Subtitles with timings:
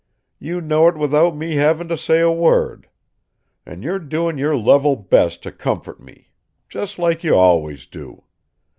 [0.39, 2.89] You know it without me having to say a word.
[3.67, 6.31] And you're doing your level best to comfort me.
[6.67, 8.23] Just like you always do.